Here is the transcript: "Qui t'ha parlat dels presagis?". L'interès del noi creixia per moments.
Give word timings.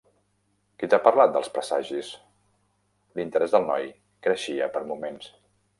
"Qui 0.83 0.87
t'ha 0.93 0.99
parlat 1.07 1.35
dels 1.35 1.51
presagis?". 1.57 2.09
L'interès 3.21 3.55
del 3.59 3.71
noi 3.73 3.87
creixia 4.29 4.75
per 4.79 4.87
moments. 4.93 5.35